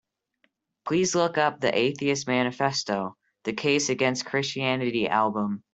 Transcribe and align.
Please 0.83 1.13
look 1.13 1.37
up 1.37 1.59
the 1.61 1.77
Atheist 1.77 2.25
Manifesto: 2.27 3.17
The 3.43 3.53
Case 3.53 3.89
Against 3.89 4.25
Christianity 4.25 5.07
album. 5.07 5.63